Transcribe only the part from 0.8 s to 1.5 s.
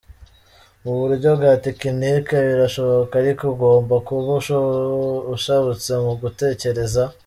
"Mu buryo